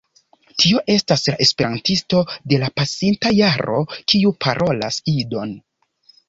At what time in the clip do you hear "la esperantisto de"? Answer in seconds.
1.27-2.59